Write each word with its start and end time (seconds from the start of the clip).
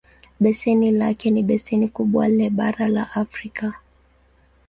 Beseni 0.39 0.91
lake 0.91 1.31
ni 1.31 1.43
beseni 1.43 1.87
kubwa 1.87 2.27
le 2.27 2.49
bara 2.49 2.87
la 2.89 3.11
Afrika. 3.15 3.73